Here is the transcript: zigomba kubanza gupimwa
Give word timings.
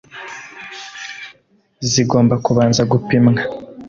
zigomba 1.91 2.33
kubanza 2.45 2.81
gupimwa 2.91 3.41